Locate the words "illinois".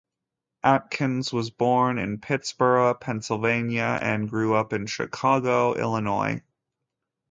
5.75-6.41